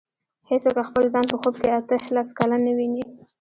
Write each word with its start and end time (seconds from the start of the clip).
هېڅوک 0.49 0.77
خپل 0.89 1.03
ځان 1.13 1.25
په 1.31 1.35
خوب 1.41 1.53
کې 1.61 1.69
اته 1.79 1.95
لس 2.15 2.29
کلن 2.37 2.61
نه 2.67 2.73
ویني. 2.77 3.03